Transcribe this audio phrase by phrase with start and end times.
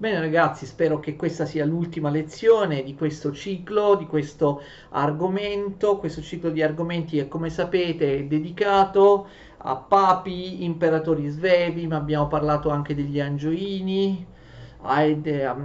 [0.00, 5.98] Bene ragazzi, spero che questa sia l'ultima lezione di questo ciclo, di questo argomento.
[5.98, 9.26] Questo ciclo di argomenti è come sapete dedicato
[9.58, 14.26] a papi, imperatori svevi, ma abbiamo parlato anche degli angioini,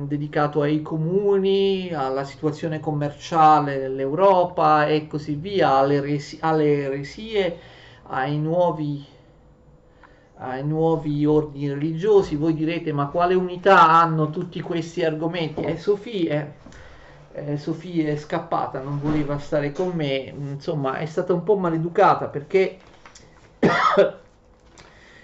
[0.05, 5.95] dedicato ai comuni, alla situazione commerciale nell'Europa e così via, alle
[6.83, 7.57] eresie,
[8.07, 9.14] ai nuovi
[10.37, 15.61] ai nuovi ordini religiosi, voi direte ma quale unità hanno tutti questi argomenti?
[15.61, 16.51] E Sofia,
[17.31, 22.27] eh, Sofia è scappata, non voleva stare con me, insomma è stata un po' maleducata
[22.27, 22.77] perché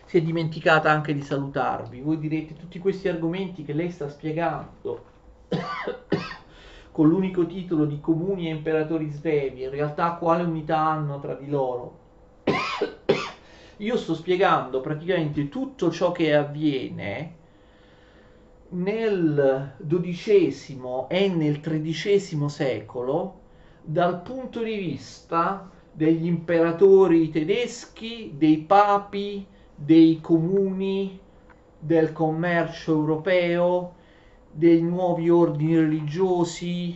[0.06, 2.00] si è dimenticata anche di salutarvi.
[2.02, 5.06] Voi direte tutti questi argomenti che lei sta spiegando
[6.92, 11.50] con l'unico titolo di comuni e imperatori svevi, in realtà quale unità hanno tra di
[11.50, 12.00] loro?
[13.82, 17.36] io sto spiegando praticamente tutto ciò che avviene
[18.70, 23.40] nel XII e nel XIII secolo
[23.82, 31.20] dal punto di vista degli imperatori tedeschi, dei papi, dei comuni,
[31.80, 33.96] del commercio europeo,
[34.52, 36.96] dei nuovi ordini religiosi,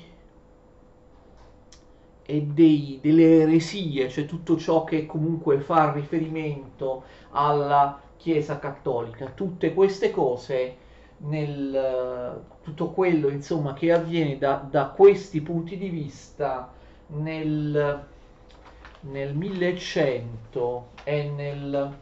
[2.25, 9.73] e dei, delle eresie, cioè tutto ciò che comunque fa riferimento alla Chiesa cattolica, tutte
[9.73, 10.77] queste cose,
[11.17, 16.73] nel, tutto quello insomma che avviene da, da questi punti di vista
[17.07, 18.03] nel,
[19.01, 21.93] nel 1100 e nel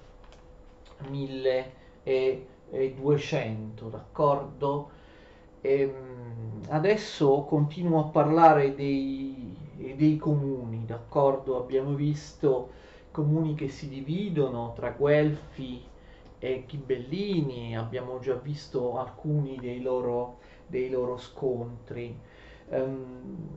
[1.09, 4.89] 1200, d'accordo?
[5.61, 9.42] E, ehm, adesso continuo a parlare dei,
[9.91, 11.57] dei comuni, d'accordo?
[11.57, 12.69] Abbiamo visto
[13.11, 15.81] comuni che si dividono tra Guelfi
[16.39, 22.17] e Ghibellini, abbiamo già visto alcuni dei loro, dei loro scontri.
[22.69, 23.47] Um,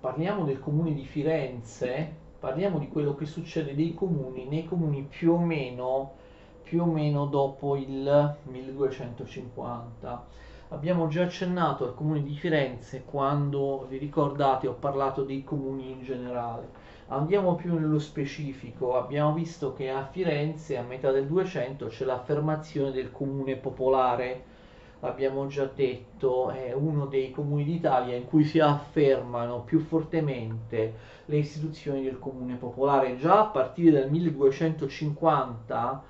[0.00, 5.32] parliamo del comune di Firenze, parliamo di quello che succede nei comuni, nei comuni più
[5.32, 6.12] o meno,
[6.62, 10.26] più o meno dopo il 1250
[10.72, 16.02] Abbiamo già accennato al comune di Firenze quando, vi ricordate, ho parlato dei comuni in
[16.02, 16.70] generale.
[17.08, 22.90] Andiamo più nello specifico, abbiamo visto che a Firenze a metà del 200 c'è l'affermazione
[22.90, 24.44] del comune popolare,
[25.00, 30.94] l'abbiamo già detto, è uno dei comuni d'Italia in cui si affermano più fortemente
[31.26, 33.18] le istituzioni del comune popolare.
[33.18, 36.02] Già a partire dal 1250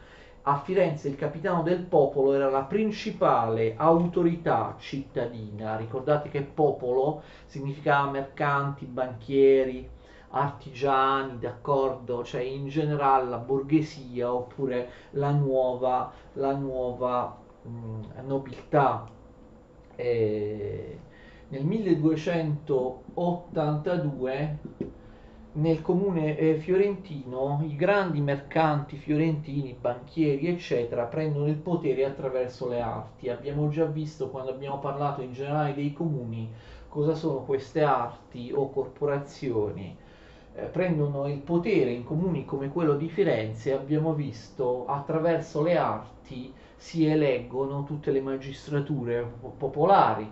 [0.44, 5.76] a Firenze il capitano del popolo era la principale autorità cittadina.
[5.76, 9.88] Ricordate che popolo significava mercanti, banchieri,
[10.30, 12.24] artigiani, d'accordo?
[12.24, 19.08] Cioè in generale la borghesia oppure la nuova, la nuova mh, mm, nobiltà.
[19.94, 20.98] E
[21.48, 24.58] nel 1282
[25.54, 32.80] nel comune eh, fiorentino i grandi mercanti fiorentini, banchieri, eccetera, prendono il potere attraverso le
[32.80, 33.28] arti.
[33.28, 36.50] Abbiamo già visto quando abbiamo parlato in generale dei comuni
[36.88, 39.96] cosa sono queste arti o corporazioni.
[40.54, 46.52] Eh, prendono il potere in comuni come quello di Firenze, abbiamo visto attraverso le arti
[46.76, 49.24] si eleggono tutte le magistrature
[49.56, 50.28] popolari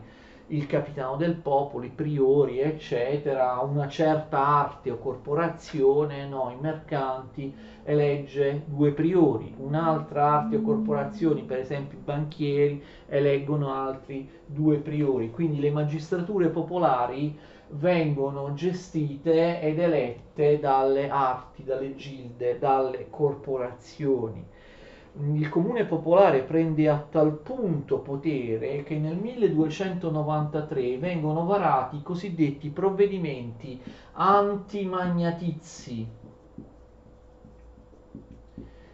[0.50, 7.54] il capitano del popolo, i priori, eccetera, una certa arte o corporazione, no, i mercanti,
[7.84, 15.30] elegge due priori, un'altra arte o corporazioni, per esempio i banchieri, eleggono altri due priori,
[15.30, 17.38] quindi le magistrature popolari
[17.72, 24.44] vengono gestite ed elette dalle arti, dalle gilde, dalle corporazioni
[25.22, 32.70] il comune popolare prende a tal punto potere che nel 1293 vengono varati i cosiddetti
[32.70, 33.80] provvedimenti
[34.12, 36.08] antimagnatizi.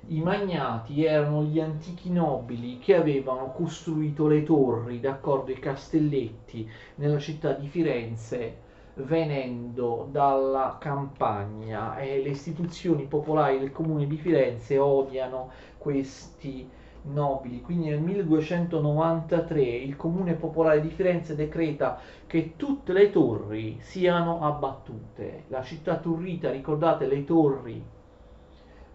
[0.08, 7.18] I magnati erano gli antichi nobili che avevano costruito le torri, d'accordo, i castelletti nella
[7.18, 8.64] città di Firenze
[8.96, 16.68] venendo dalla campagna e le istituzioni popolari del comune di Firenze odiano questi
[17.02, 17.60] nobili.
[17.60, 25.44] Quindi nel 1293 il comune popolare di Firenze decreta che tutte le torri siano abbattute.
[25.48, 27.84] La città turrita, ricordate le torri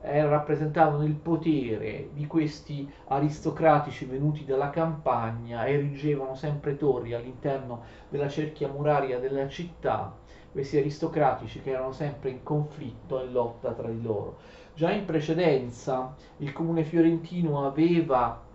[0.02, 8.30] eh, rappresentavano il potere di questi aristocratici venuti dalla campagna, erigevano sempre torri all'interno della
[8.30, 10.16] cerchia muraria della città,
[10.52, 14.38] questi aristocratici che erano sempre in conflitto e lotta tra di loro.
[14.74, 18.50] Già in precedenza il comune fiorentino aveva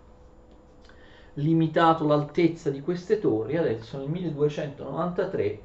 [1.35, 5.61] limitato l'altezza di queste torri, adesso nel 1293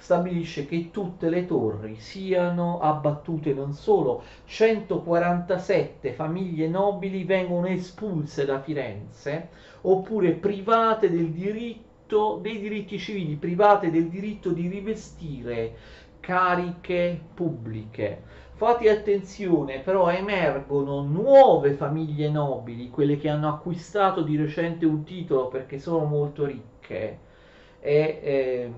[0.00, 8.60] stabilisce che tutte le torri siano abbattute non solo 147 famiglie nobili vengono espulse da
[8.60, 9.48] Firenze
[9.82, 15.74] oppure private del diritto dei diritti civili, private del diritto di rivestire
[16.18, 18.22] cariche pubbliche.
[18.54, 25.48] Fate attenzione, però emergono nuove famiglie nobili, quelle che hanno acquistato di recente un titolo
[25.48, 27.18] perché sono molto ricche.
[27.80, 28.72] E, eh,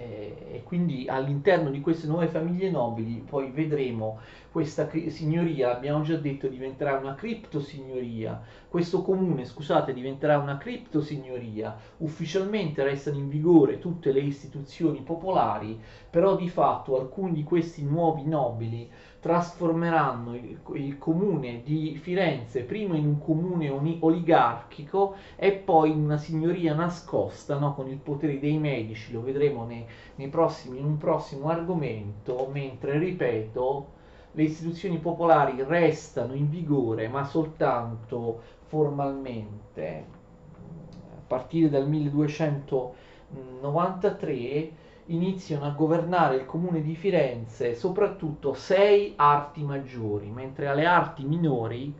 [0.00, 4.20] e quindi all'interno di queste nuove famiglie nobili poi vedremo
[4.50, 12.82] questa signoria, abbiamo già detto, diventerà una criptosignoria, questo comune, scusate, diventerà una criptosignoria, ufficialmente
[12.82, 15.78] restano in vigore tutte le istituzioni popolari,
[16.10, 22.96] però di fatto alcuni di questi nuovi nobili trasformeranno il, il, comune di Firenze prima
[22.96, 23.68] in un comune
[24.00, 27.74] oligarchico e poi in una signoria nascosta no?
[27.74, 29.86] con il potere dei medici, lo vedremo nei,
[30.16, 33.98] nei prossimi, in un prossimo argomento, mentre ripeto,
[34.32, 40.04] le istituzioni popolari restano in vigore ma soltanto formalmente.
[41.12, 44.72] A partire dal 1293
[45.06, 51.92] iniziano a governare il comune di Firenze soprattutto sei arti maggiori, mentre alle arti minori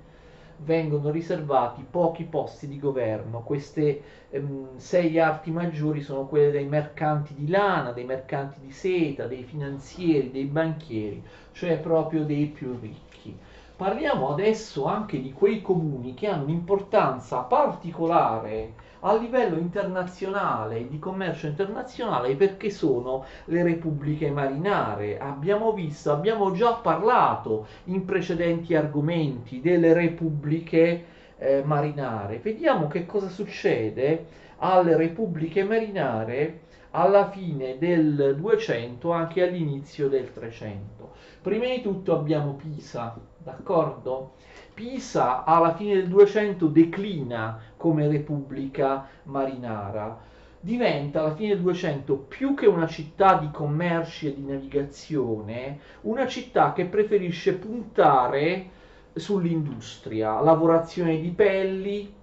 [0.64, 3.40] vengono riservati pochi posti di governo.
[3.40, 9.26] Queste ehm, sei arti maggiori sono quelle dei mercanti di lana, dei mercanti di seta,
[9.26, 11.22] dei finanzieri, dei banchieri,
[11.52, 13.36] cioè proprio dei più ricchi.
[13.76, 21.47] Parliamo adesso anche di quei comuni che hanno un'importanza particolare a livello internazionale, di commercio
[21.47, 25.19] internazionale, perché sono le repubbliche marinare.
[25.19, 31.05] Abbiamo visto, abbiamo già parlato in precedenti argomenti delle repubbliche
[31.38, 32.38] eh, marinare.
[32.38, 34.26] Vediamo che cosa succede
[34.58, 36.61] alle repubbliche marinare
[36.93, 41.12] alla fine del 200 anche all'inizio del 300.
[41.41, 44.32] Prima di tutto abbiamo Pisa, d'accordo?
[44.75, 50.28] Pisa alla fine del 200 declina come repubblica marinara.
[50.60, 56.26] Diventa alla fine del 200 più che una città di commerci e di navigazione, una
[56.26, 58.69] città che preferisce puntare
[59.14, 62.14] sull'industria, lavorazione di pelli,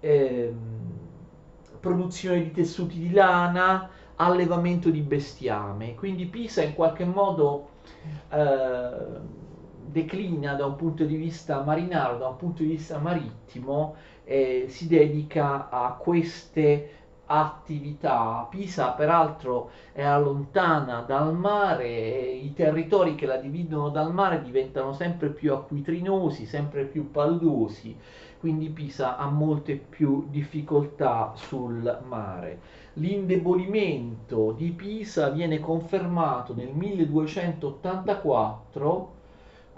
[0.00, 0.56] ehm,
[1.80, 5.94] produzione di tessuti di lana, allevamento di bestiame.
[5.94, 7.70] Quindi Pisa in qualche modo
[8.30, 9.36] eh,
[9.90, 14.86] declina da un punto di vista marinaro, da un punto di vista marittimo, eh, si
[14.86, 16.98] dedica a queste
[17.28, 18.46] attività.
[18.50, 25.28] Pisa peraltro è lontana dal mare, i territori che la dividono dal mare diventano sempre
[25.30, 27.96] più acquitrinosi, sempre più paludosi,
[28.38, 32.60] quindi Pisa ha molte più difficoltà sul mare.
[32.94, 39.16] L'indebolimento di Pisa viene confermato nel 1284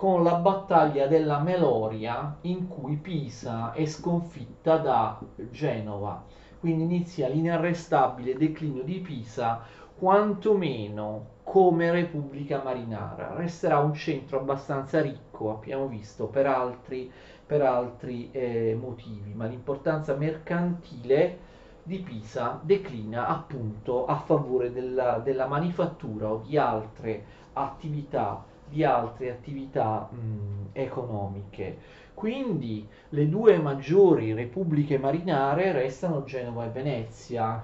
[0.01, 5.21] con la battaglia della Meloria in cui Pisa è sconfitta da
[5.51, 6.25] Genova.
[6.59, 9.61] Quindi inizia l'inarrestabile declino di Pisa,
[9.95, 13.35] quantomeno come Repubblica Marinara.
[13.35, 17.13] Resterà un centro abbastanza ricco, abbiamo visto, per altri,
[17.45, 21.41] per altri eh, motivi, ma l'importanza mercantile
[21.83, 29.31] di Pisa declina appunto a favore della, della manifattura o di altre attività di altre
[29.31, 31.77] attività mh, economiche.
[32.15, 37.63] Quindi le due maggiori repubbliche marinare restano Genova e Venezia.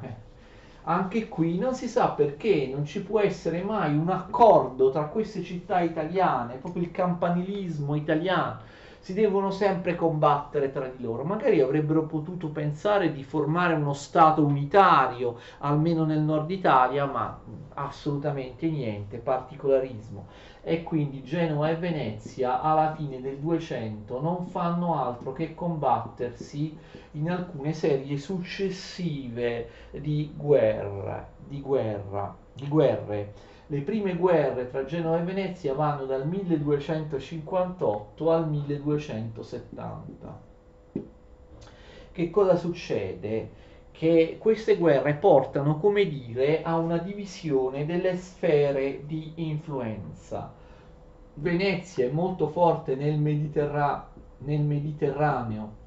[0.88, 5.42] Anche qui non si sa perché non ci può essere mai un accordo tra queste
[5.42, 8.58] città italiane, proprio il campanilismo italiano
[9.06, 11.22] si devono sempre combattere tra di loro.
[11.22, 17.38] Magari avrebbero potuto pensare di formare uno Stato unitario, almeno nel nord Italia, ma
[17.74, 20.26] assolutamente niente, particolarismo.
[20.60, 26.76] E quindi Genova e Venezia alla fine del 200 non fanno altro che combattersi
[27.12, 33.32] in alcune serie successive di guerra, di guerra, di guerre
[33.68, 40.40] le prime guerre tra Genova e Venezia vanno dal 1258 al 1270.
[42.12, 43.64] Che cosa succede?
[43.90, 50.52] Che queste guerre portano, come dire, a una divisione delle sfere di influenza.
[51.34, 54.08] Venezia è molto forte nel, Mediterra-
[54.38, 55.82] nel Mediterraneo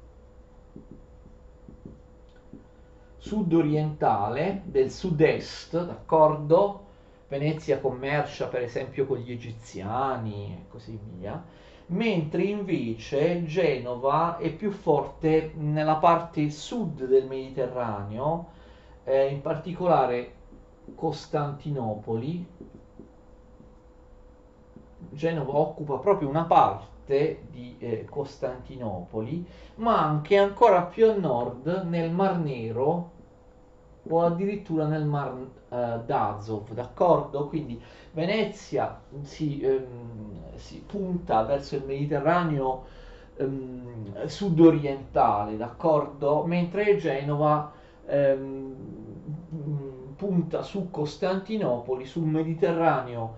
[3.16, 6.88] sud-orientale, del sud-est, d'accordo?
[7.30, 11.40] Venezia commercia per esempio con gli egiziani e così via,
[11.86, 18.48] mentre invece Genova è più forte nella parte sud del Mediterraneo,
[19.04, 20.34] eh, in particolare
[20.92, 22.44] Costantinopoli.
[25.10, 29.46] Genova occupa proprio una parte di eh, Costantinopoli,
[29.76, 33.18] ma anche ancora più a nord nel Mar Nero
[34.08, 35.34] o addirittura nel Mar
[35.70, 37.48] eh, d'Azov, d'accordo?
[37.48, 37.80] Quindi
[38.12, 42.84] Venezia si, ehm, si punta verso il Mediterraneo
[43.36, 46.44] ehm, sudorientale, d'accordo?
[46.44, 47.70] Mentre Genova
[48.06, 48.74] ehm,
[50.16, 53.36] punta su Costantinopoli, sul Mediterraneo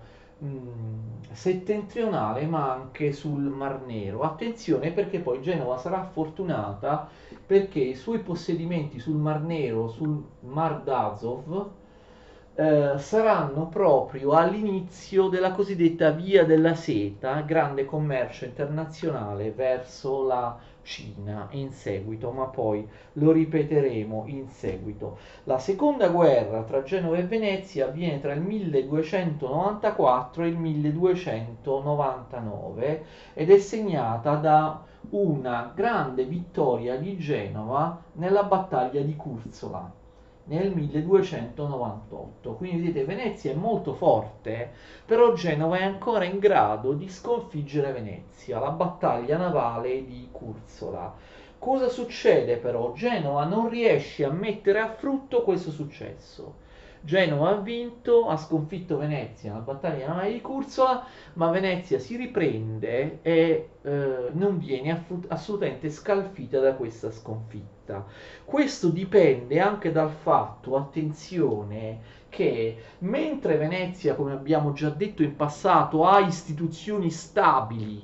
[1.31, 4.21] settentrionale, ma anche sul Mar Nero.
[4.21, 7.07] Attenzione perché poi Genova sarà fortunata
[7.45, 11.69] perché i suoi possedimenti sul Mar Nero, sul Mar d'Azov,
[12.55, 21.47] eh, saranno proprio all'inizio della cosiddetta Via della Seta, grande commercio internazionale verso la Cina
[21.51, 25.17] in seguito, ma poi lo ripeteremo in seguito.
[25.45, 33.49] La seconda guerra tra Genova e Venezia avviene tra il 1294 e il 1299 ed
[33.49, 40.01] è segnata da una grande vittoria di Genova nella battaglia di Curzola
[40.45, 42.53] nel 1298.
[42.55, 44.71] Quindi vedete, Venezia è molto forte,
[45.05, 51.13] però Genova è ancora in grado di sconfiggere Venezia, la battaglia navale di Curzola.
[51.57, 52.91] Cosa succede però?
[52.93, 56.61] Genova non riesce a mettere a frutto questo successo.
[56.99, 63.19] Genova ha vinto, ha sconfitto Venezia nella battaglia navale di Curzola, ma Venezia si riprende
[63.21, 67.72] e eh, non viene assolutamente scalfita da questa sconfitta.
[68.45, 71.99] Questo dipende anche dal fatto, attenzione,
[72.29, 78.01] che mentre Venezia, come abbiamo già detto in passato, ha istituzioni stabili,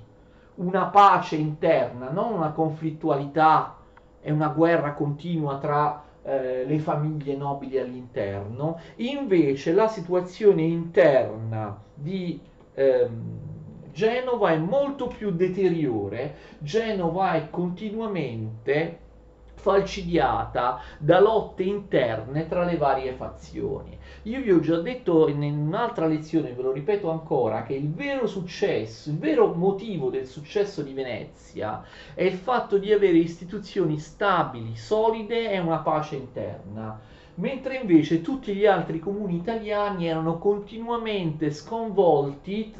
[0.55, 3.77] una pace interna, non una conflittualità
[4.21, 12.39] e una guerra continua tra eh, le famiglie nobili all'interno, invece la situazione interna di
[12.73, 13.47] ehm,
[13.91, 19.07] Genova è molto più deteriore, Genova è continuamente
[19.59, 23.97] falcidiata da lotte interne tra le varie fazioni.
[24.23, 28.25] Io vi ho già detto in un'altra lezione, ve lo ripeto ancora, che il vero
[28.25, 34.75] successo, il vero motivo del successo di Venezia è il fatto di avere istituzioni stabili,
[34.75, 36.99] solide e una pace interna
[37.35, 42.73] mentre invece tutti gli altri comuni italiani erano continuamente sconvolti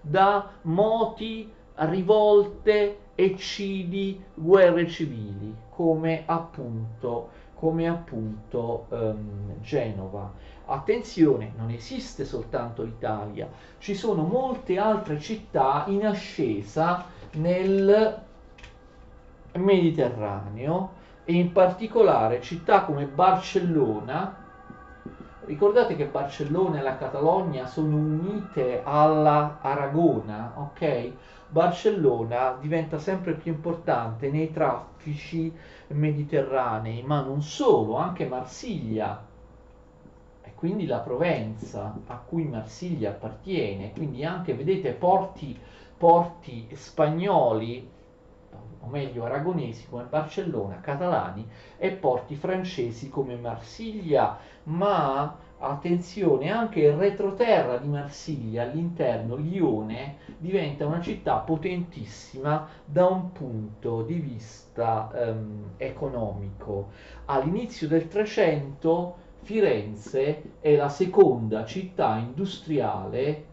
[0.00, 10.30] da moti, rivolte, eccidi, guerre civili, come appunto, come appunto um, Genova.
[10.66, 18.22] Attenzione, non esiste soltanto l'Italia, ci sono molte altre città in ascesa nel
[19.52, 20.90] Mediterraneo
[21.24, 24.44] e in particolare città come Barcellona.
[25.46, 31.12] Ricordate che Barcellona e la Catalogna sono unite alla Aragona, ok?
[31.48, 35.52] Barcellona diventa sempre più importante nei traffici
[35.88, 39.24] mediterranei, ma non solo, anche Marsiglia.
[40.56, 45.56] Quindi la Provenza a cui Marsiglia appartiene, quindi anche, vedete, porti,
[45.96, 47.88] porti spagnoli,
[48.80, 56.92] o meglio aragonesi come Barcellona, catalani, e porti francesi come Marsiglia, ma attenzione, anche il
[56.92, 65.70] retroterra di Marsiglia all'interno, Lione, diventa una città potentissima da un punto di vista um,
[65.76, 66.90] economico.
[67.26, 73.44] All'inizio del 300 Firenze è la seconda città industriale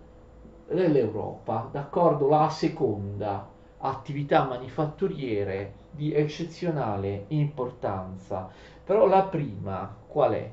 [0.68, 2.28] dell'Europa, d'accordo?
[2.28, 8.50] La seconda attività manifatturiere di eccezionale importanza.
[8.84, 10.52] Però la prima qual è?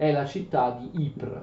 [0.00, 1.42] È la città di Ypres.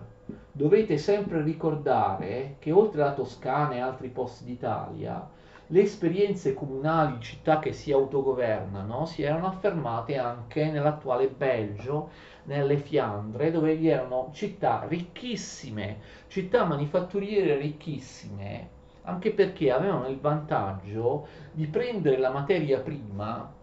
[0.52, 5.30] Dovete sempre ricordare che oltre alla Toscana e altri posti d'Italia,
[5.68, 12.10] le esperienze comunali, città che si autogovernano, si erano affermate anche nell'attuale Belgio,
[12.46, 18.70] nelle Fiandre, dove vi erano città ricchissime, città manifatturiere ricchissime,
[19.04, 23.54] anche perché avevano il vantaggio di prendere la materia prima,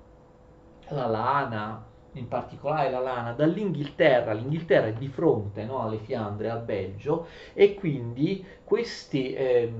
[0.90, 1.84] la lana,
[2.18, 7.74] in particolare la lana, dall'Inghilterra, l'Inghilterra è di fronte no, alle Fiandre, al Belgio, e
[7.74, 9.72] quindi queste eh,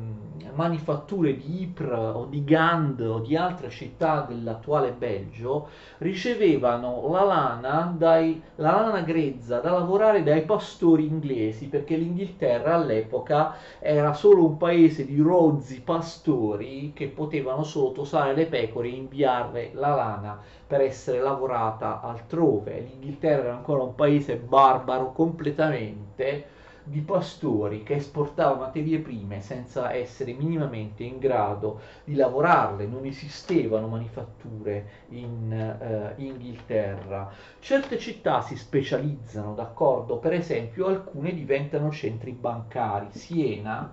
[0.54, 7.94] manifatture di Ypres o di Gand o di altre città dell'attuale Belgio ricevevano la lana,
[7.96, 14.56] dai, la lana grezza da lavorare dai pastori inglesi perché l'Inghilterra all'epoca era solo un
[14.58, 20.82] paese di rozzi pastori che potevano solo tosare le pecore e inviare la lana per
[20.82, 22.80] essere lavorata altrove.
[22.80, 26.52] L'Inghilterra era ancora un paese barbaro completamente
[26.84, 33.88] di pastori che esportavano materie prime senza essere minimamente in grado di lavorarle, non esistevano
[33.88, 37.32] manifatture in eh, Inghilterra.
[37.58, 40.18] Certe città si specializzano, d'accordo?
[40.18, 43.08] Per esempio alcune diventano centri bancari.
[43.12, 43.92] Siena,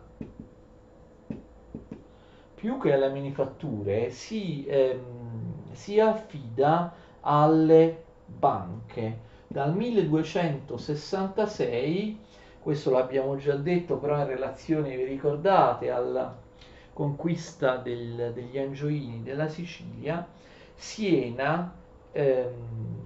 [2.54, 9.30] più che alle manifatture, si, ehm, si affida alle banche.
[9.48, 12.20] Dal 1266
[12.62, 16.38] questo l'abbiamo già detto, però in relazione, vi ricordate, alla
[16.94, 20.28] conquista del, degli Angioini della Sicilia,
[20.76, 21.74] Siena
[22.12, 23.00] ehm,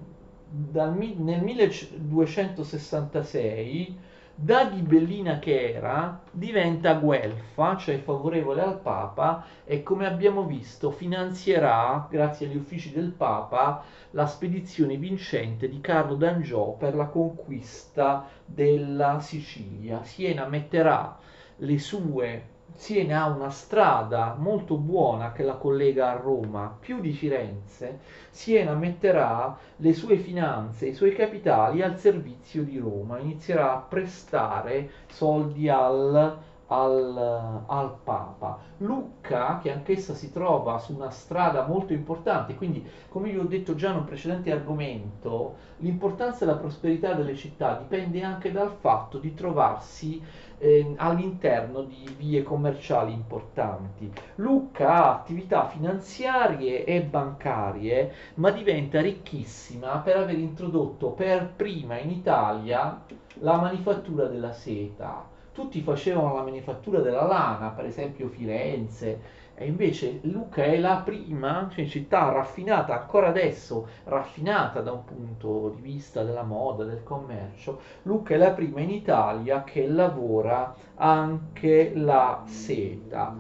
[0.49, 3.97] dal, nel 1266
[4.37, 12.05] da ghibellina che era diventa guelfa, cioè favorevole al Papa e come abbiamo visto finanzierà,
[12.09, 19.21] grazie agli uffici del Papa, la spedizione vincente di Carlo d'Angiò per la conquista della
[19.21, 20.03] Sicilia.
[20.03, 21.17] Siena metterà
[21.57, 27.11] le sue Siena ha una strada molto buona che la collega a Roma, più di
[27.13, 27.99] Firenze.
[28.29, 34.89] Siena metterà le sue finanze, i suoi capitali al servizio di Roma, inizierà a prestare
[35.07, 38.59] soldi al, al, al, Papa.
[38.77, 43.75] Lucca, che anch'essa si trova su una strada molto importante, quindi come vi ho detto
[43.75, 49.17] già in un precedente argomento, l'importanza e la prosperità delle città dipende anche dal fatto
[49.19, 50.21] di trovarsi
[50.57, 54.11] eh, all'interno di vie commerciali importanti.
[54.35, 62.09] Lucca ha attività finanziarie e bancarie, ma diventa ricchissima per aver introdotto per prima in
[62.09, 63.03] Italia
[63.39, 65.33] la manifattura della seta.
[65.55, 69.21] Tutti facevano la manifattura della lana, per esempio Firenze,
[69.55, 75.71] e invece Lucca è la prima cioè, città raffinata, ancora adesso raffinata da un punto
[75.73, 77.79] di vista della moda, del commercio.
[78.01, 83.33] Lucca è la prima in Italia che lavora anche la seta.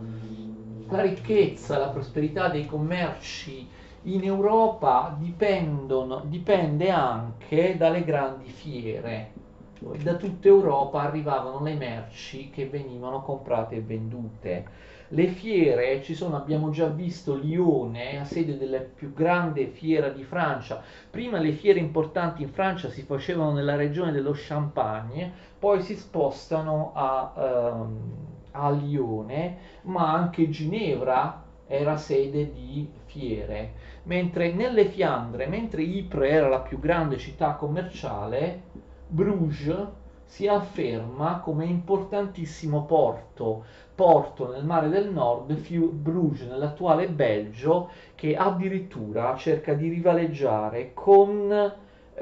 [0.87, 3.67] La ricchezza, la prosperità dei commerci
[4.03, 9.43] in Europa dipende anche dalle grandi fiere.
[10.01, 14.65] Da tutta Europa arrivavano le merci che venivano comprate e vendute
[15.09, 20.23] le fiere, ci sono, abbiamo già visto Lione, a sede della più grande fiera di
[20.23, 20.81] Francia.
[21.09, 26.91] Prima le fiere importanti in Francia si facevano nella regione dello Champagne, poi si spostano
[26.95, 27.99] a, um,
[28.51, 33.93] a Lione, ma anche Ginevra era sede di fiere.
[34.03, 38.61] Mentre nelle Fiandre, mentre Ypres era la più grande città commerciale,
[39.07, 39.87] Bruges
[40.25, 43.63] si afferma come importantissimo porto
[43.95, 51.73] porto nel mare del nord, Bruges nell'attuale Belgio, che addirittura cerca di rivaleggiare con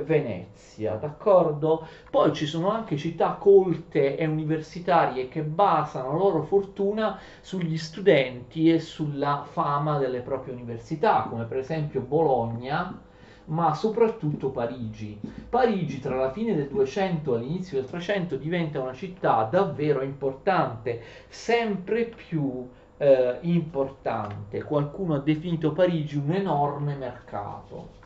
[0.02, 1.88] Venezia, d'accordo?
[2.10, 8.72] Poi ci sono anche città colte e universitarie che basano la loro fortuna sugli studenti
[8.72, 13.02] e sulla fama delle proprie università, come per esempio Bologna,
[13.46, 15.20] ma soprattutto Parigi.
[15.50, 21.02] Parigi tra la fine del 200 e l'inizio del 300 diventa una città davvero importante,
[21.28, 24.64] sempre più eh, importante.
[24.64, 28.02] Qualcuno ha definito Parigi un enorme mercato.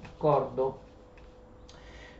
[0.00, 0.90] D'accordo?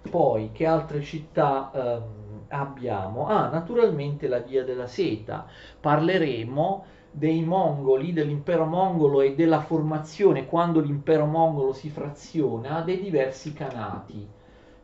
[0.08, 2.02] Poi, che altre città ehm,
[2.48, 3.26] abbiamo?
[3.28, 5.46] Ah, naturalmente la Via della Seta.
[5.80, 13.52] Parleremo dei mongoli, dell'impero mongolo e della formazione quando l'impero mongolo si fraziona dei diversi
[13.52, 14.26] canati,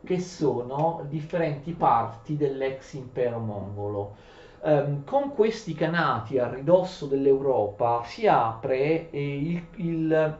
[0.03, 4.15] che sono differenti parti dell'ex impero mongolo.
[4.61, 10.37] Um, con questi canati a ridosso dell'Europa si apre eh, il, il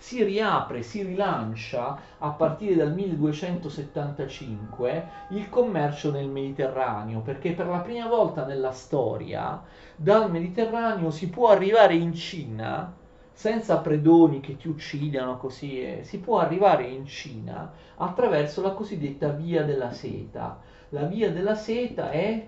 [0.00, 7.80] si riapre, si rilancia a partire dal 1275 il commercio nel Mediterraneo, perché per la
[7.80, 9.62] prima volta nella storia
[9.94, 12.94] dal Mediterraneo si può arrivare in Cina
[13.30, 19.28] senza predoni che ti uccidano così, eh, si può arrivare in Cina attraverso la cosiddetta
[19.28, 20.60] via della seta.
[20.88, 22.42] La via della seta è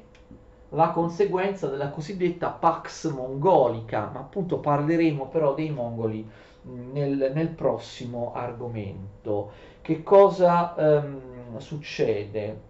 [0.70, 6.26] la conseguenza della cosiddetta Pax Mongolica, ma appunto parleremo però dei mongoli
[6.62, 9.52] nel, nel prossimo argomento.
[9.80, 12.60] Che cosa um, succede?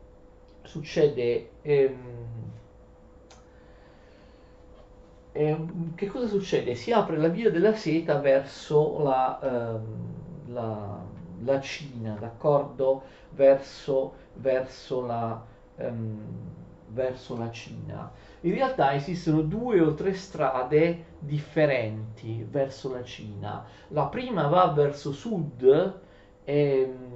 [0.62, 1.50] Succede...
[1.62, 2.30] Um,
[5.32, 5.56] eh,
[5.94, 6.74] che cosa succede?
[6.74, 10.98] Si apre la via della seta verso la, ehm, la,
[11.42, 13.02] la Cina, d'accordo?
[13.30, 15.42] Verso, verso, la,
[15.76, 16.20] ehm,
[16.88, 18.12] verso la Cina.
[18.44, 23.64] In realtà esistono due o tre strade differenti verso la Cina.
[23.88, 26.00] La prima va verso sud,
[26.42, 27.12] ehm,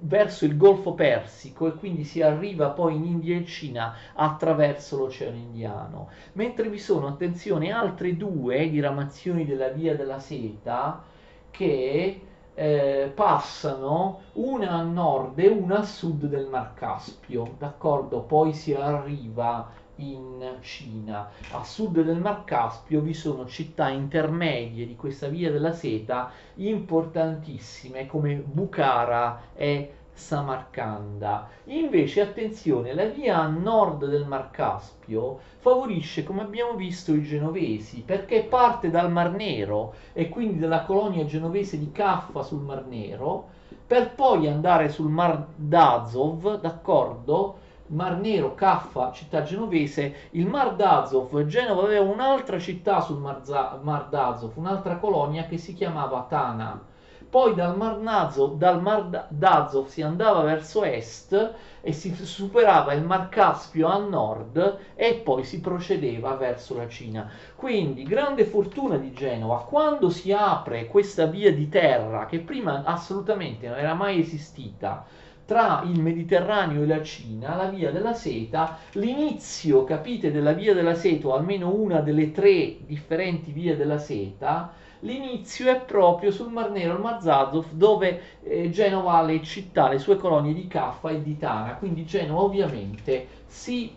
[0.00, 5.36] verso il Golfo Persico e quindi si arriva poi in India e Cina attraverso l'Oceano
[5.36, 11.02] Indiano, mentre vi sono, attenzione, altre due diramazioni della Via della Seta
[11.50, 12.20] che
[12.54, 18.20] eh, passano una a nord e una a sud del Mar Caspio, d'accordo?
[18.20, 21.30] Poi si arriva in Cina.
[21.52, 28.06] A sud del Mar Caspio vi sono città intermedie di questa via della seta importantissime
[28.06, 31.48] come Bukhara e Samarcanda.
[31.64, 38.02] Invece, attenzione, la via a nord del Mar Caspio favorisce, come abbiamo visto, i genovesi
[38.04, 43.48] perché parte dal Mar Nero e quindi dalla colonia genovese di Caffa sul Mar Nero
[43.86, 47.56] per poi andare sul Mar d'Azov, d'accordo?
[47.92, 53.42] Mar Nero, Caffa, città genovese, il Mar d'Azov, Genova aveva un'altra città sul Mar,
[53.82, 56.80] Mar d'Azov, un'altra colonia che si chiamava Tana.
[57.28, 63.04] Poi dal Mar, Nazov, dal Mar d'Azov si andava verso est e si superava il
[63.04, 67.30] Mar Caspio a nord e poi si procedeva verso la Cina.
[67.54, 73.68] Quindi grande fortuna di Genova, quando si apre questa via di terra che prima assolutamente
[73.68, 75.04] non era mai esistita,
[75.44, 80.94] tra il Mediterraneo e la Cina, la via della seta, l'inizio, capite, della via della
[80.94, 86.70] seta, o almeno una delle tre differenti vie della seta, l'inizio è proprio sul Mar
[86.70, 91.10] Nero, il Mar Zazov, dove eh, Genova ha le città, le sue colonie di Caffa
[91.10, 93.94] e di Tana, quindi Genova ovviamente si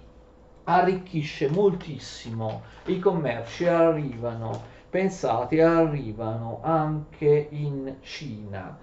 [0.63, 8.77] arricchisce moltissimo, i commerci arrivano, pensate, arrivano anche in Cina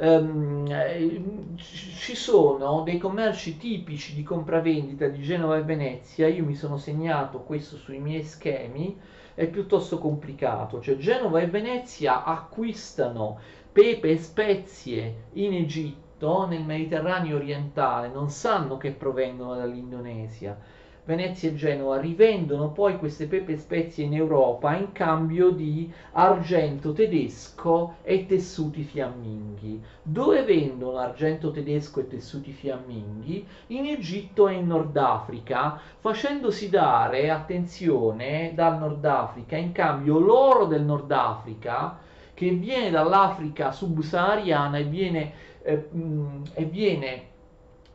[0.00, 6.76] um, ci sono dei commerci tipici di compravendita di Genova e Venezia, io mi sono
[6.78, 8.98] segnato questo sui miei schemi,
[9.34, 13.38] è piuttosto complicato, cioè Genova e Venezia acquistano
[13.72, 20.58] pepe e spezie in Egitto, nel Mediterraneo orientale, non sanno che provengono dall'Indonesia
[21.04, 27.96] Venezia e Genova rivendono poi queste pepe spezie in Europa in cambio di argento tedesco
[28.02, 29.82] e tessuti fiamminghi.
[30.02, 33.46] Dove vendono argento tedesco e tessuti fiamminghi?
[33.68, 40.66] In Egitto e in Nord Africa, facendosi dare, attenzione, dal Nord Africa in cambio l'oro
[40.66, 41.98] del Nord Africa
[42.34, 45.32] che viene dall'Africa subsahariana e viene,
[45.62, 47.29] eh, mh, e viene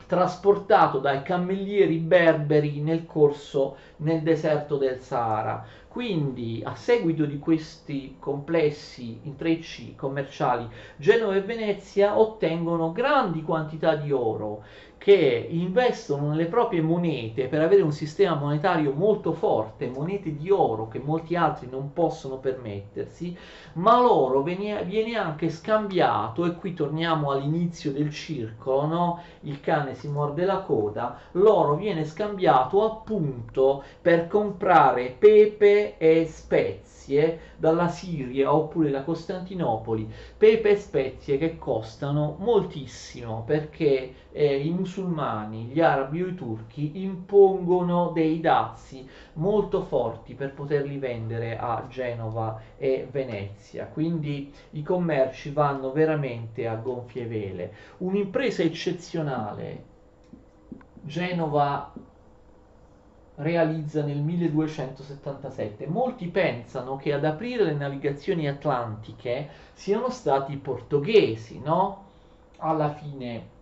[0.06, 5.64] trasportato dai cammellieri berberi nel corso nel deserto del Sahara.
[5.88, 14.12] Quindi, a seguito di questi complessi intrecci commerciali, Genova e Venezia ottengono grandi quantità di
[14.12, 14.62] oro
[15.06, 20.88] che investono nelle proprie monete per avere un sistema monetario molto forte, monete di oro
[20.88, 23.38] che molti altri non possono permettersi,
[23.74, 29.22] ma l'oro viene, viene anche scambiato, e qui torniamo all'inizio del circolo, no?
[29.42, 37.54] il cane si morde la coda, l'oro viene scambiato appunto per comprare pepe e spezie
[37.56, 44.95] dalla Siria oppure da Costantinopoli, pepe e spezie che costano moltissimo perché eh, i musulmani,
[45.02, 52.60] gli arabi o i turchi impongono dei dazi molto forti per poterli vendere a Genova
[52.76, 53.86] e Venezia.
[53.86, 57.72] Quindi i commerci vanno veramente a gonfie vele.
[57.98, 59.84] Un'impresa eccezionale.
[61.02, 61.92] Genova
[63.36, 65.86] realizza nel 1277.
[65.86, 72.04] Molti pensano che ad aprire le navigazioni atlantiche siano stati i portoghesi, no?
[72.58, 73.54] Alla fine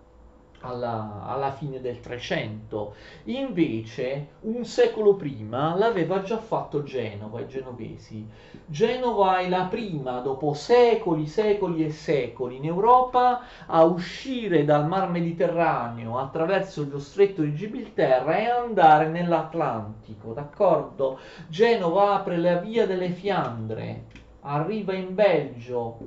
[0.65, 2.95] alla, alla, fine del 300.
[3.25, 8.27] Invece, un secolo prima l'aveva già fatto Genova, i genovesi.
[8.67, 15.11] Genova è la prima, dopo secoli, secoli e secoli, in Europa a uscire dal mar
[15.11, 21.19] Mediterraneo attraverso lo stretto di Gibilterra e andare nell'Atlantico, d'accordo?
[21.49, 24.05] Genova apre la via delle Fiandre,
[24.41, 25.99] arriva in Belgio,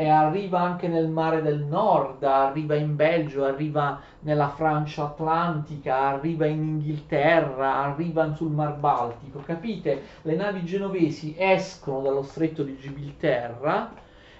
[0.00, 6.46] e arriva anche nel mare del nord, arriva in Belgio, arriva nella Francia atlantica, arriva
[6.46, 10.02] in Inghilterra, arriva sul Mar Baltico, capite?
[10.22, 13.92] Le navi genovesi escono dallo stretto di Gibilterra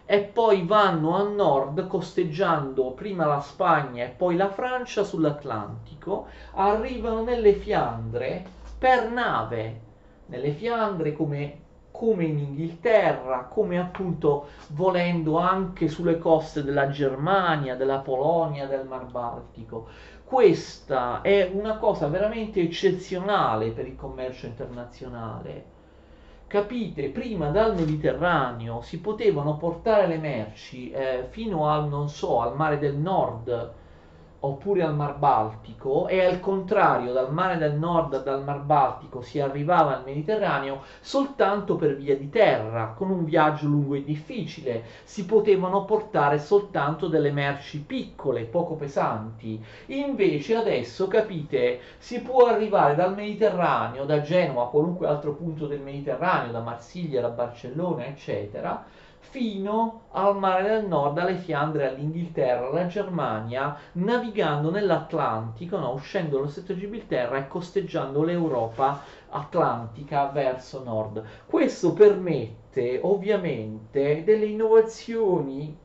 [0.06, 7.22] e poi vanno a nord costeggiando prima la Spagna e poi la Francia sull'Atlantico, arrivano
[7.22, 8.46] nelle Fiandre
[8.78, 9.88] per nave
[10.30, 11.58] nelle Fiandre, come,
[12.00, 19.04] come in Inghilterra, come appunto volendo anche sulle coste della Germania, della Polonia, del Mar
[19.04, 19.86] Baltico.
[20.24, 25.64] Questa è una cosa veramente eccezionale per il commercio internazionale.
[26.46, 32.56] Capite, prima dal Mediterraneo si potevano portare le merci eh, fino al, non so, al
[32.56, 33.72] mare del nord,
[34.40, 39.38] oppure al Mar Baltico e al contrario dal mare del nord dal Mar Baltico si
[39.38, 45.26] arrivava al Mediterraneo soltanto per via di terra, con un viaggio lungo e difficile, si
[45.26, 49.62] potevano portare soltanto delle merci piccole, poco pesanti.
[49.86, 56.52] Invece adesso capite, si può arrivare dal Mediterraneo, da Genova qualunque altro punto del Mediterraneo,
[56.52, 58.84] da Marsiglia, da Barcellona, eccetera
[59.20, 65.92] fino al mare del nord, alle Fiandre, all'Inghilterra, alla Germania, navigando nell'Atlantico, no?
[65.92, 71.22] uscendo dallo stretto di Gibilterra e costeggiando l'Europa atlantica verso nord.
[71.46, 75.76] Questo permette ovviamente delle innovazioni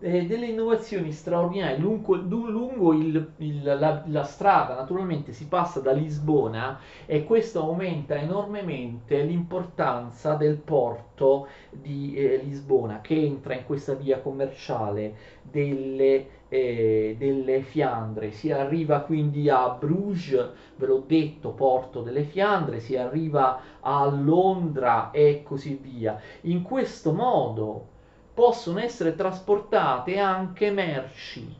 [0.00, 5.92] eh, delle innovazioni straordinarie lungo, lungo il, il, la, la, strada, naturalmente si passa da
[5.92, 13.94] Lisbona e questo aumenta enormemente l'importanza del porto di eh, Lisbona che entra in questa
[13.94, 18.30] via commerciale delle, eh, delle Fiandre.
[18.30, 25.10] Si arriva quindi a Bruges, ve l'ho detto, porto delle Fiandre, si arriva a Londra
[25.10, 26.18] e così via.
[26.42, 27.98] In questo modo
[28.32, 31.54] possono essere trasportate anche merci,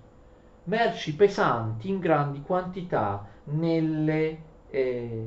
[0.64, 4.38] merci pesanti in grandi quantità nelle,
[4.70, 5.26] eh,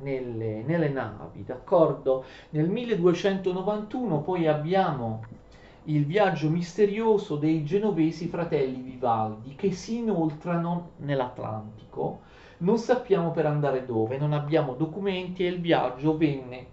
[0.00, 2.24] nelle, nelle navi, d'accordo?
[2.50, 5.22] Nel 1291 poi abbiamo
[5.84, 12.20] il viaggio misterioso dei genovesi fratelli Vivaldi che si inoltrano nell'Atlantico.
[12.58, 16.66] Non sappiamo per andare dove, non abbiamo documenti e il viaggio venne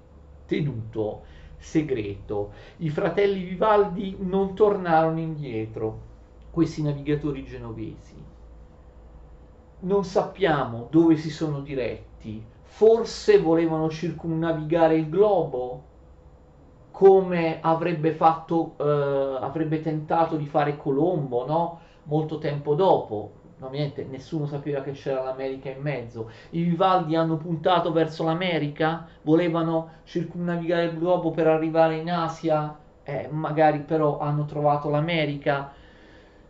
[0.45, 1.23] tenuto
[1.57, 2.51] segreto.
[2.77, 5.99] I fratelli Vivaldi non tornarono indietro,
[6.51, 8.15] questi navigatori genovesi.
[9.79, 15.83] Non sappiamo dove si sono diretti, forse volevano circumnavigare il globo,
[16.91, 21.79] come avrebbe fatto, eh, avrebbe tentato di fare Colombo, no?
[22.03, 26.29] Molto tempo dopo, ovviamente nessuno sapeva che c'era l'America in mezzo.
[26.51, 33.27] I Vivaldi hanno puntato verso l'America, volevano circumnavigare il globo per arrivare in Asia, eh,
[33.31, 35.73] magari però hanno trovato l'America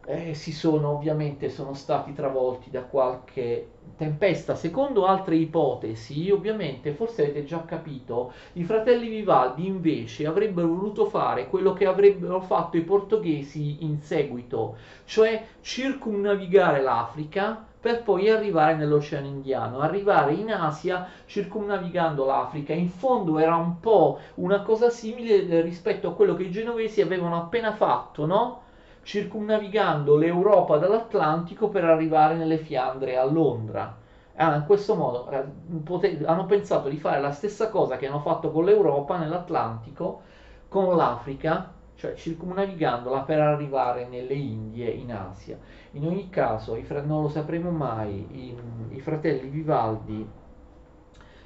[0.09, 4.55] eh, si sono ovviamente sono stati travolti da qualche tempesta.
[4.55, 11.47] Secondo altre ipotesi, ovviamente, forse avete già capito, i fratelli Vivaldi invece avrebbero voluto fare
[11.47, 19.27] quello che avrebbero fatto i portoghesi in seguito, cioè circumnavigare l'Africa per poi arrivare nell'Oceano
[19.27, 22.73] Indiano, arrivare in Asia circumnavigando l'Africa.
[22.73, 27.37] In fondo era un po' una cosa simile rispetto a quello che i genovesi avevano
[27.37, 28.61] appena fatto, no?
[29.07, 33.95] Circumnavigando l'Europa dall'Atlantico per arrivare nelle Fiandre a Londra.
[34.35, 38.51] Ah, in questo modo eh, hanno pensato di fare la stessa cosa che hanno fatto
[38.51, 40.23] con l'Europa nell'Atlantico,
[40.67, 45.57] con l'Africa, cioè circumnavigandola per arrivare nelle Indie in Asia.
[45.91, 48.57] In ogni caso, non lo sapremo mai, i,
[48.89, 50.29] i fratelli Vivaldi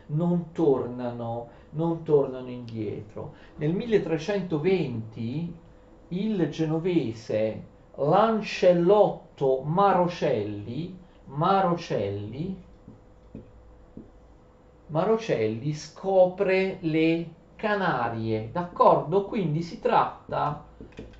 [0.07, 3.33] non tornano, non tornano indietro.
[3.57, 5.69] Nel 1320
[6.13, 12.63] il genovese Lancellotto Marocelli, Marocelli,
[14.87, 19.25] Marocelli scopre le Canarie, d'accordo?
[19.25, 20.65] Quindi si tratta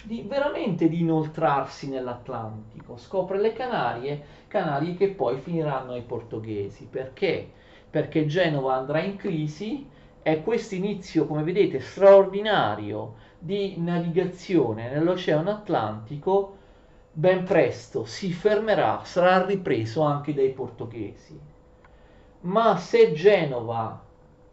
[0.04, 6.86] di, veramente di inoltrarsi nell'Atlantico, scopre le Canarie, Canarie che poi finiranno ai portoghesi.
[6.86, 7.50] Perché?
[7.90, 9.88] Perché Genova andrà in crisi
[10.22, 16.58] e questo inizio, come vedete, straordinario di navigazione nell'Oceano Atlantico
[17.12, 21.40] ben presto si fermerà, sarà ripreso anche dai portoghesi.
[22.42, 24.00] Ma se Genova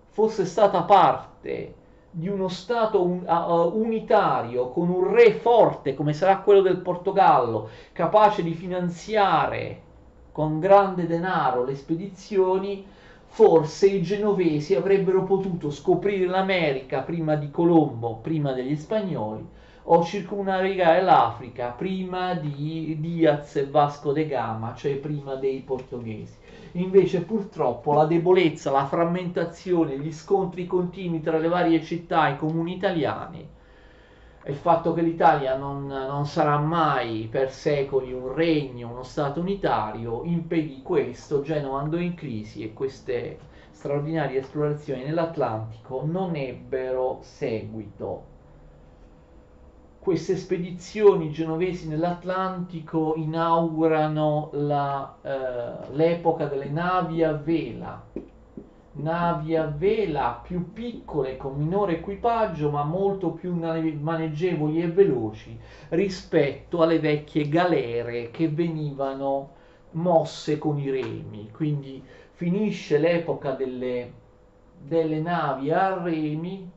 [0.09, 1.75] fosse stata parte
[2.11, 7.69] di uno Stato un, uh, unitario con un re forte come sarà quello del Portogallo,
[7.93, 9.83] capace di finanziare
[10.33, 12.87] con grande denaro le spedizioni,
[13.29, 19.47] forse i genovesi avrebbero potuto scoprire l'America prima di Colombo, prima degli spagnoli,
[19.85, 26.37] o circumnavigare l'Africa prima di Diaz e Vasco de Gama, cioè prima dei portoghesi.
[26.73, 32.75] Invece purtroppo la debolezza, la frammentazione, gli scontri continui tra le varie città e comuni
[32.75, 33.57] italiani
[34.49, 40.25] il fatto che l'Italia non, non, sarà mai per secoli un regno, uno Stato unitario,
[40.25, 43.39] impedì questo, Genova andò in crisi e queste
[43.71, 48.37] straordinarie esplorazioni nell'Atlantico non ebbero seguito.
[49.99, 58.03] Queste spedizioni genovesi nell'Atlantico inaugurano la, eh, l'epoca delle navi a vela,
[58.99, 65.59] navi a vela più piccole con minore equipaggio ma molto più maneggevoli e veloci
[65.91, 69.51] rispetto alle vecchie galere che venivano
[69.93, 71.51] mosse con i remi.
[71.51, 74.13] Quindi finisce l'epoca delle,
[74.81, 76.71] delle navi a remi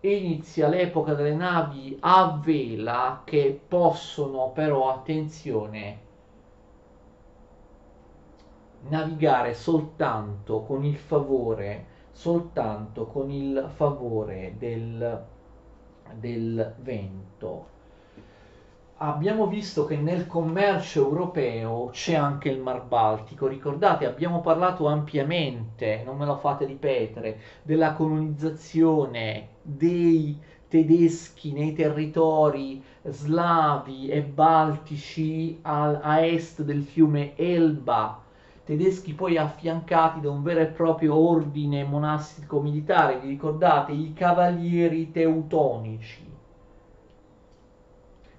[0.00, 6.06] e inizia l'epoca delle navi a vela che possono però attenzione
[8.88, 15.24] navigare soltanto con il favore, soltanto con il favore del,
[16.14, 17.76] del vento.
[19.00, 23.46] Abbiamo visto che nel commercio europeo c'è anche il Mar Baltico.
[23.46, 30.36] Ricordate, abbiamo parlato ampiamente, non me lo fate ripetere, della colonizzazione dei
[30.66, 38.26] tedeschi nei territori slavi e baltici a, a est del fiume Elba
[38.68, 45.10] tedeschi poi affiancati da un vero e proprio ordine monastico militare, vi ricordate, i cavalieri
[45.10, 46.22] teutonici.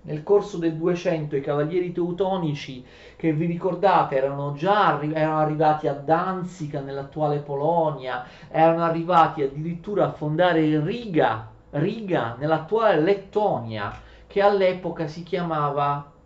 [0.01, 5.87] Nel corso del 200 i cavalieri teutonici, che vi ricordate, erano già arri- erano arrivati
[5.87, 13.91] a Danzica nell'attuale Polonia, erano arrivati addirittura a fondare Riga, Riga nell'attuale Lettonia,
[14.27, 16.17] che all'epoca si chiamava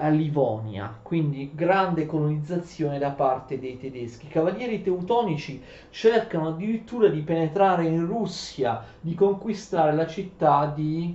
[0.00, 4.26] a Livonia, quindi grande colonizzazione da parte dei tedeschi.
[4.26, 11.14] I cavalieri teutonici cercano addirittura di penetrare in Russia, di conquistare la città di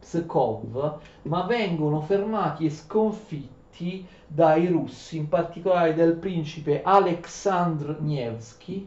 [0.00, 8.86] Pskov, ma vengono fermati e sconfitti dai russi, in particolare dal principe Alexandr Nevsky.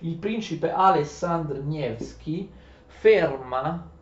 [0.00, 2.48] Il principe Alessandr Nevsky
[2.86, 3.94] ferma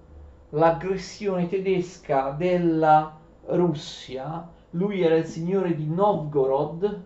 [0.54, 3.12] l'aggressione tedesca della
[3.46, 7.00] Russia, lui era il signore di Novgorod,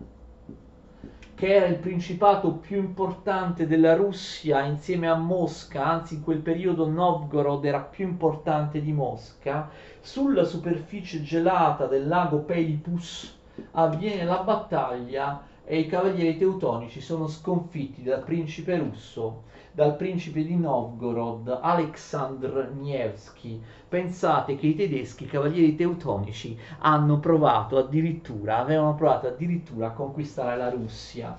[1.33, 6.87] che era il principato più importante della Russia insieme a Mosca, anzi in quel periodo
[6.87, 13.35] Novgorod era più importante di Mosca, sulla superficie gelata del lago Pelipus
[13.71, 20.55] avviene la battaglia e i cavalieri teutonici sono sconfitti dal principe russo dal principe di
[20.55, 23.61] Novgorod Aleksandr Nevsky.
[23.87, 30.57] Pensate che i tedeschi, i cavalieri teutonici, hanno provato addirittura, avevano provato addirittura a conquistare
[30.57, 31.37] la Russia.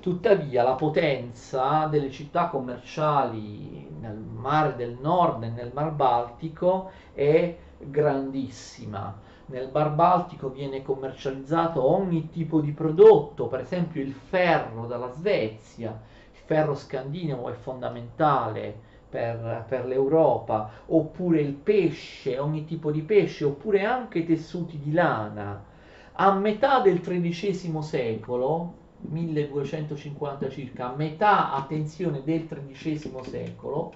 [0.00, 7.56] Tuttavia la potenza delle città commerciali nel mare del nord e nel mar Baltico è
[7.78, 9.26] grandissima.
[9.46, 15.98] Nel Bar Baltico viene commercializzato ogni tipo di prodotto, per esempio il ferro dalla Svezia,
[16.48, 18.74] ferro scandinavo è fondamentale
[19.06, 24.92] per, per, l'Europa, oppure il pesce, ogni tipo di pesce, oppure anche i tessuti di
[24.92, 25.62] lana.
[26.12, 33.92] A metà del XIII secolo, 1250 circa, a metà, attenzione, del XIII secolo,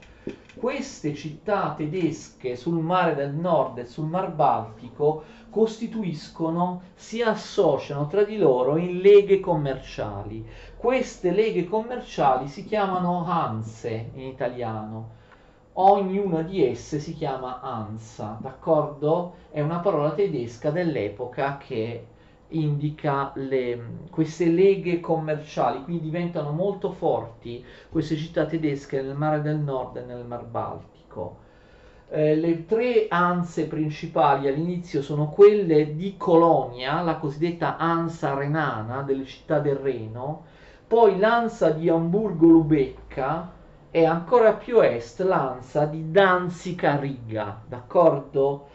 [0.54, 8.22] queste città tedesche sul mare del nord e sul mar Baltico costituiscono, si associano tra
[8.22, 10.46] di loro in leghe commerciali.
[10.76, 15.20] Queste leghe commerciali si chiamano Hanse in italiano.
[15.74, 19.34] Ognuna di esse si chiama Ansa, d'accordo?
[19.50, 22.06] È una parola tedesca dell'epoca che
[22.52, 29.58] indica le, queste leghe commerciali, quindi diventano molto forti queste città tedesche nel mare del
[29.58, 31.38] nord e nel mar Baltico.
[32.08, 39.24] Eh, le tre anse principali all'inizio sono quelle di Colonia, la cosiddetta ansa renana delle
[39.24, 40.44] città del Reno,
[40.86, 43.50] poi l'ansa di Amburgo-Lubecca
[43.90, 48.66] e ancora più a est l'ansa di Danzica-Riga, d'accordo?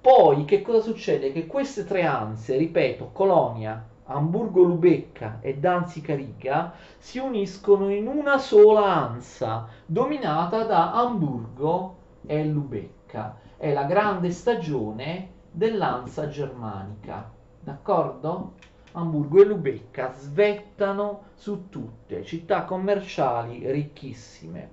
[0.00, 1.30] Poi che cosa succede?
[1.30, 9.68] Che queste tre anse, ripeto, Colonia, Amburgo-Lubecca e Danzica-Riga, si uniscono in una sola ansa,
[9.84, 13.36] dominata da Amburgo e Lubecca.
[13.58, 18.54] È la grande stagione dell'ansa germanica, d'accordo?
[18.92, 24.70] Amburgo e Lubecca svettano su tutte, città commerciali ricchissime.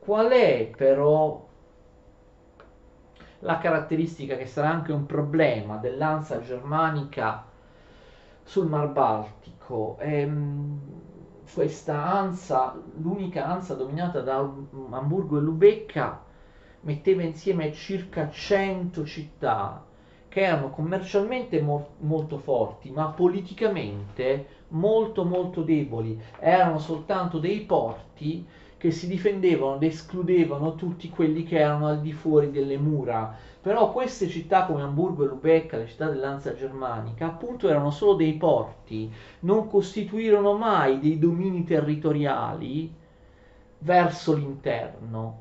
[0.00, 1.46] Qual è però
[3.44, 7.44] la caratteristica che sarà anche un problema dell'ansa germanica
[8.42, 9.96] sul Mar Baltico?
[10.00, 10.78] Ehm,
[11.52, 14.36] questa ansa, l'unica ansa dominata da
[14.90, 16.22] Amburgo e Lubecca,
[16.80, 19.84] metteva insieme circa 100 città
[20.28, 26.20] che erano commercialmente mo- molto forti, ma politicamente molto molto deboli.
[26.38, 28.44] Erano soltanto dei porti
[28.84, 33.34] che si difendevano ed escludevano tutti quelli che erano al di fuori delle mura.
[33.62, 38.34] Però queste città come Amburgo e Lubecca, le città dell'Anza germanica, appunto erano solo dei
[38.34, 39.10] porti,
[39.40, 42.94] non costituirono mai dei domini territoriali
[43.78, 45.38] verso l'interno.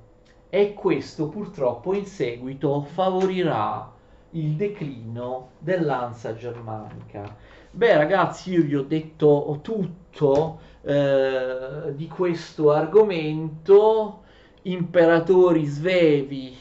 [0.50, 3.92] E questo purtroppo in seguito favorirà
[4.30, 7.36] il declino dell'Ansa germanica.
[7.76, 14.22] Beh ragazzi, io vi ho detto tutto eh, di questo argomento,
[14.62, 16.56] imperatori svevi,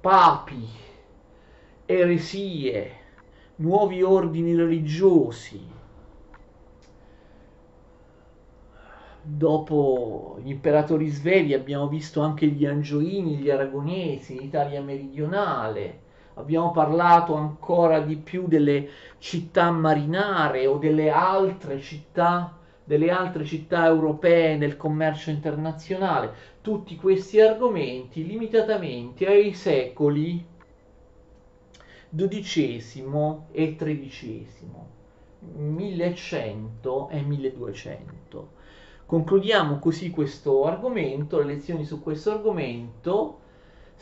[0.00, 0.68] papi,
[1.84, 2.92] eresie,
[3.56, 5.60] nuovi ordini religiosi.
[9.22, 16.02] Dopo gli imperatori svevi abbiamo visto anche gli angioini, gli aragonesi, l'Italia meridionale
[16.40, 18.88] abbiamo parlato ancora di più delle
[19.18, 27.40] città marinare o delle altre città, delle altre città europee nel commercio internazionale, tutti questi
[27.40, 30.44] argomenti limitatamente ai secoli
[32.12, 34.48] XII e XIII,
[35.56, 38.58] 1100 e 1200.
[39.06, 43.38] Concludiamo così questo argomento, le lezioni su questo argomento.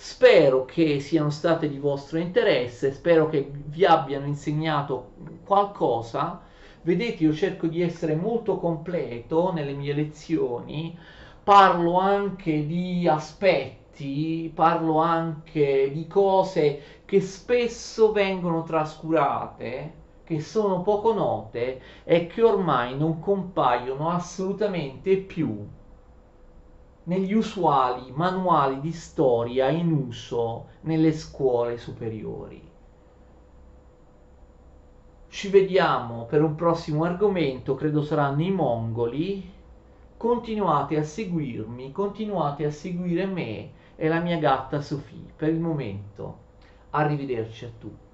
[0.00, 5.10] Spero che siano state di vostro interesse, spero che vi abbiano insegnato
[5.44, 6.40] qualcosa.
[6.82, 10.96] Vedete, io cerco di essere molto completo nelle mie lezioni,
[11.42, 19.92] parlo anche di aspetti, parlo anche di cose che spesso vengono trascurate,
[20.22, 25.66] che sono poco note e che ormai non compaiono assolutamente più
[27.08, 32.62] negli usuali manuali di storia in uso nelle scuole superiori.
[35.28, 39.56] Ci vediamo per un prossimo argomento, credo saranno i mongoli.
[40.18, 45.32] Continuate a seguirmi, continuate a seguire me e la mia gatta Sofì.
[45.34, 46.38] Per il momento,
[46.90, 48.07] arrivederci a tutti.